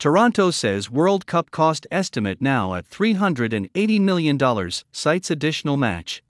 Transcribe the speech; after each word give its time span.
Toronto 0.00 0.50
says 0.50 0.90
World 0.90 1.26
Cup 1.26 1.50
cost 1.50 1.86
estimate 1.90 2.40
now 2.40 2.72
at 2.72 2.88
$380 2.88 4.00
million, 4.00 4.70
cites 4.92 5.30
additional 5.30 5.76
match. 5.76 6.22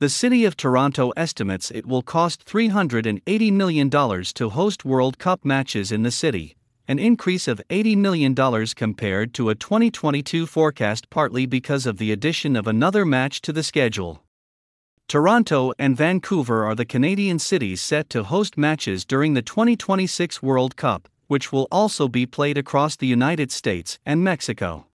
The 0.00 0.08
City 0.08 0.44
of 0.44 0.56
Toronto 0.56 1.10
estimates 1.10 1.70
it 1.70 1.86
will 1.86 2.02
cost 2.02 2.44
$380 2.44 3.52
million 3.52 3.90
to 3.90 4.48
host 4.48 4.84
World 4.84 5.20
Cup 5.20 5.44
matches 5.44 5.92
in 5.92 6.02
the 6.02 6.10
city, 6.10 6.56
an 6.88 6.98
increase 6.98 7.46
of 7.46 7.62
$80 7.70 7.96
million 7.96 8.34
compared 8.74 9.34
to 9.34 9.50
a 9.50 9.54
2022 9.54 10.44
forecast, 10.46 11.08
partly 11.10 11.46
because 11.46 11.86
of 11.86 11.98
the 11.98 12.10
addition 12.10 12.56
of 12.56 12.66
another 12.66 13.06
match 13.06 13.40
to 13.42 13.52
the 13.52 13.62
schedule. 13.62 14.24
Toronto 15.06 15.72
and 15.78 15.96
Vancouver 15.96 16.64
are 16.64 16.74
the 16.74 16.84
Canadian 16.84 17.38
cities 17.38 17.80
set 17.80 18.10
to 18.10 18.24
host 18.24 18.58
matches 18.58 19.04
during 19.04 19.34
the 19.34 19.42
2026 19.42 20.42
World 20.42 20.74
Cup, 20.74 21.08
which 21.30 21.52
will 21.52 21.68
also 21.70 22.08
be 22.08 22.26
played 22.26 22.58
across 22.58 22.96
the 22.96 23.06
United 23.06 23.52
States 23.52 24.00
and 24.04 24.24
Mexico. 24.24 24.86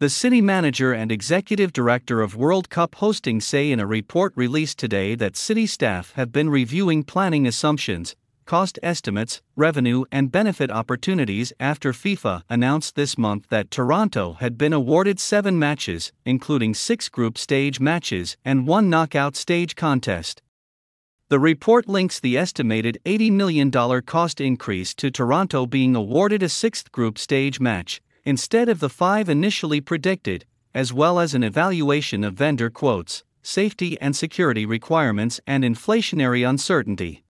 The 0.00 0.10
city 0.10 0.42
manager 0.42 0.92
and 0.92 1.10
executive 1.10 1.72
director 1.72 2.20
of 2.20 2.36
World 2.36 2.68
Cup 2.68 2.96
hosting 2.96 3.40
say 3.40 3.72
in 3.72 3.80
a 3.80 3.86
report 3.86 4.34
released 4.36 4.78
today 4.78 5.14
that 5.14 5.34
city 5.34 5.66
staff 5.66 6.12
have 6.12 6.30
been 6.30 6.50
reviewing 6.50 7.04
planning 7.04 7.46
assumptions, 7.46 8.14
cost 8.44 8.78
estimates, 8.82 9.40
revenue, 9.56 10.04
and 10.12 10.30
benefit 10.30 10.70
opportunities 10.70 11.54
after 11.58 11.94
FIFA 11.94 12.42
announced 12.50 12.94
this 12.94 13.16
month 13.16 13.48
that 13.48 13.70
Toronto 13.70 14.34
had 14.34 14.58
been 14.58 14.74
awarded 14.74 15.18
seven 15.18 15.58
matches, 15.58 16.12
including 16.26 16.74
six 16.74 17.08
group 17.08 17.38
stage 17.38 17.80
matches 17.80 18.36
and 18.44 18.66
one 18.66 18.90
knockout 18.90 19.34
stage 19.34 19.74
contest. 19.74 20.42
The 21.28 21.40
report 21.40 21.88
links 21.88 22.20
the 22.20 22.38
estimated 22.38 23.00
$80 23.04 23.32
million 23.32 23.72
cost 24.02 24.40
increase 24.40 24.94
to 24.94 25.10
Toronto 25.10 25.66
being 25.66 25.96
awarded 25.96 26.40
a 26.40 26.48
sixth 26.48 26.92
group 26.92 27.18
stage 27.18 27.58
match, 27.58 28.00
instead 28.24 28.68
of 28.68 28.78
the 28.78 28.88
five 28.88 29.28
initially 29.28 29.80
predicted, 29.80 30.44
as 30.72 30.92
well 30.92 31.18
as 31.18 31.34
an 31.34 31.42
evaluation 31.42 32.22
of 32.22 32.34
vendor 32.34 32.70
quotes, 32.70 33.24
safety 33.42 34.00
and 34.00 34.14
security 34.14 34.64
requirements, 34.64 35.40
and 35.48 35.64
inflationary 35.64 36.48
uncertainty. 36.48 37.24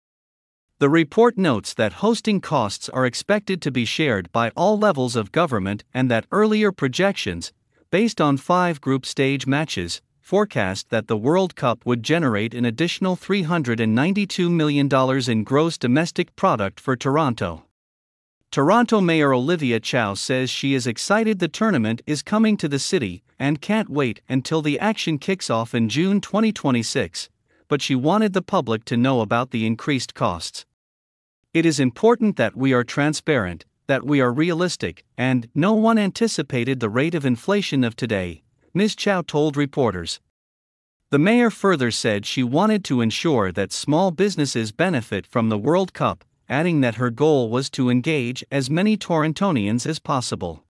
The 0.78 0.91
report 0.91 1.38
notes 1.38 1.72
that 1.72 2.05
hosting 2.05 2.42
costs 2.42 2.91
are 2.91 3.06
expected 3.06 3.62
to 3.62 3.70
be 3.70 3.86
shared 3.86 4.31
by 4.31 4.50
all 4.50 4.78
levels 4.78 5.16
of 5.16 5.33
government 5.33 5.84
and 5.94 6.10
that 6.10 6.27
earlier 6.31 6.70
projections, 6.70 7.50
based 7.91 8.20
on 8.20 8.36
five 8.36 8.78
group 8.83 9.06
stage 9.06 9.47
matches, 9.47 10.03
forecast 10.27 10.91
that 10.91 11.06
the 11.06 11.16
World 11.16 11.55
Cup 11.55 11.86
would 11.86 12.02
generate 12.02 12.52
an 12.52 12.64
additional 12.64 13.16
$392 13.16 14.50
million 14.50 14.88
in 15.30 15.44
gross 15.44 15.78
domestic 15.78 16.34
product 16.34 16.80
for 16.80 16.96
Toronto. 16.96 17.64
Toronto 18.50 19.00
Mayor 19.00 19.32
Olivia 19.32 19.78
Chow 19.78 20.14
says 20.14 20.50
she 20.50 20.74
is 20.74 20.84
excited 20.84 21.38
the 21.38 21.47
tournament 21.47 22.02
is 22.08 22.24
coming 22.24 22.56
to 22.56 22.66
the 22.66 22.80
city 22.80 23.22
and 23.38 23.60
can't 23.60 23.88
wait 23.88 24.20
until 24.28 24.62
the 24.62 24.80
action 24.80 25.16
kicks 25.16 25.48
off 25.48 25.77
in 25.77 25.88
June 25.88 26.20
2026, 26.20 27.28
but 27.69 27.80
she 27.80 27.94
wanted 27.94 28.32
the 28.32 28.42
public 28.42 28.84
to 28.86 28.97
know 28.97 29.20
about 29.20 29.52
the 29.52 29.64
increased 29.64 30.12
costs. 30.14 30.66
It 31.54 31.64
is 31.64 31.78
important 31.78 32.36
that 32.36 32.56
we 32.56 32.72
are 32.72 32.82
transparent, 32.82 33.64
that 33.86 34.04
we 34.04 34.20
are 34.20 34.32
realistic, 34.32 35.04
and 35.16 35.48
no 35.54 35.72
one 35.72 35.98
anticipated 35.98 36.80
the 36.80 36.91
rate 36.91 37.14
of 37.14 37.24
inflation 37.24 37.84
of 37.84 37.94
today, 37.94 38.42
Ms. 38.77 38.94
Chow 38.94 39.22
told 39.22 39.56
reporters. 39.56 40.20
The 41.08 41.19
mayor 41.19 41.48
further 41.48 41.91
said 41.91 42.27
she 42.27 42.42
wanted 42.42 42.84
to 42.84 43.00
ensure 43.00 43.50
that 43.50 43.72
small 43.72 44.10
businesses 44.10 44.70
benefit 44.70 45.27
from 45.27 45.48
the 45.48 45.56
World 45.56 45.94
Cup 45.94 46.27
adding 46.46 46.82
that 46.82 46.97
her 46.97 47.08
goal 47.08 47.48
was 47.48 47.70
to 47.70 47.88
engage 47.88 48.44
as 48.50 48.69
many 48.69 48.98
Torontonians 48.98 49.86
as 49.86 49.98
possible. 49.98 50.66